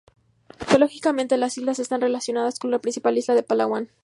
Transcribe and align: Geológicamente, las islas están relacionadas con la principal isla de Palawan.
Geológicamente, 0.67 1.37
las 1.37 1.59
islas 1.59 1.77
están 1.77 2.01
relacionadas 2.01 2.57
con 2.57 2.71
la 2.71 2.79
principal 2.79 3.19
isla 3.19 3.35
de 3.35 3.43
Palawan. 3.43 3.91